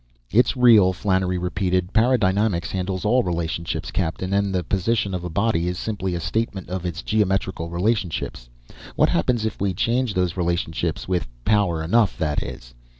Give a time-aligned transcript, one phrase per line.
[0.31, 1.93] "It's real," Flannery repeated.
[1.93, 4.33] "Paradynamics handles all relationships, captain.
[4.33, 8.49] And the position of a body is simply a statement of its geometrical relationships.
[8.95, 12.73] What happens if we change those relationships with power enough, that is?